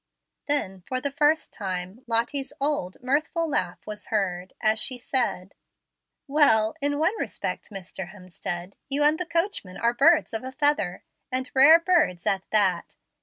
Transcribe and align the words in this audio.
Then, 0.47 0.81
for 0.87 0.99
the 0.99 1.11
first 1.11 1.53
time, 1.53 2.03
Lottie's 2.07 2.51
old, 2.59 2.97
mirthful 3.03 3.47
laugh 3.47 3.85
was 3.85 4.07
heard, 4.07 4.51
as 4.59 4.79
she 4.79 4.97
said: 4.97 5.53
"Well, 6.27 6.73
in 6.81 6.97
one 6.97 7.15
respect, 7.19 7.69
Mr. 7.69 8.09
Hemstead, 8.09 8.73
you 8.89 9.03
and 9.03 9.19
the 9.19 9.27
coachman 9.27 9.77
are 9.77 9.93
birds 9.93 10.33
of 10.33 10.43
a 10.43 10.51
feather, 10.51 11.03
and 11.31 11.51
rare 11.53 11.79
birds 11.79 12.25
at 12.25 12.49
that. 12.49 12.95